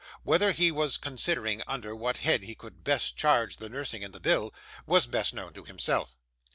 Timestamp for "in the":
4.01-4.19